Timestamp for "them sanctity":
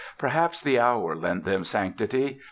1.45-2.39